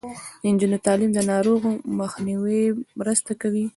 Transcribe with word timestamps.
د 0.41 0.43
نجونو 0.53 0.77
تعلیم 0.87 1.11
د 1.13 1.19
ناروغیو 1.31 1.81
مخنیوي 1.99 2.63
مرسته 2.99 3.31
کوي. 3.41 3.65